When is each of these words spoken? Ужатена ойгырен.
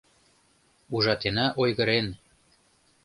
Ужатена 0.95 1.45
ойгырен. 1.61 2.07